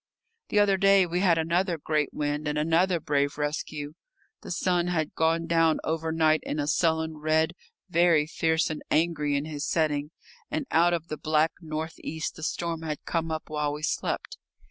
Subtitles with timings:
[0.49, 3.93] The other day we had another great wind and another brave rescue.
[4.41, 7.53] The sun had gone down overnight in a sullen red,
[7.87, 10.09] very fierce and angry in his setting,
[10.49, 14.37] and out of the black north east the storm had come up while we slept.